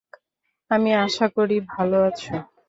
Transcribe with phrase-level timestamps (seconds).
[0.71, 2.33] আমি আশা করি ভালো আছো।